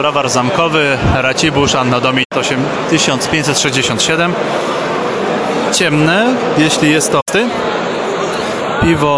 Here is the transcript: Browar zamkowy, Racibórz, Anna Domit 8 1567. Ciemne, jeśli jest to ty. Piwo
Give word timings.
Browar 0.00 0.28
zamkowy, 0.28 0.98
Racibórz, 1.14 1.74
Anna 1.74 2.00
Domit 2.00 2.26
8 2.36 2.64
1567. 2.90 4.34
Ciemne, 5.72 6.34
jeśli 6.58 6.90
jest 6.90 7.12
to 7.12 7.20
ty. 7.32 7.46
Piwo 8.82 9.06